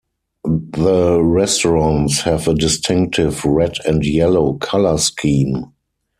[0.71, 5.73] The restaurants have a distinctive red-and-yellow color scheme.